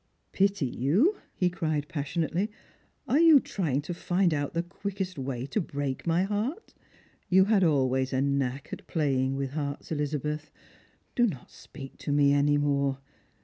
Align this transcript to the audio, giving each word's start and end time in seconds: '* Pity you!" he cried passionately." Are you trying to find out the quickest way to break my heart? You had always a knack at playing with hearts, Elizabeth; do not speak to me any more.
'* 0.21 0.31
Pity 0.41 0.65
you!" 0.65 1.17
he 1.35 1.47
cried 1.51 1.87
passionately." 1.87 2.49
Are 3.07 3.19
you 3.19 3.39
trying 3.39 3.83
to 3.83 3.93
find 3.93 4.33
out 4.33 4.55
the 4.55 4.63
quickest 4.63 5.19
way 5.19 5.45
to 5.45 5.61
break 5.61 6.07
my 6.07 6.23
heart? 6.23 6.73
You 7.29 7.45
had 7.45 7.63
always 7.63 8.11
a 8.11 8.19
knack 8.19 8.69
at 8.73 8.87
playing 8.87 9.35
with 9.35 9.51
hearts, 9.51 9.91
Elizabeth; 9.91 10.49
do 11.13 11.27
not 11.27 11.51
speak 11.51 11.99
to 11.99 12.11
me 12.11 12.33
any 12.33 12.57
more. 12.57 12.97